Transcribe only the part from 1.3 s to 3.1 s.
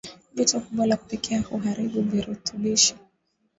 huharibu virutubishi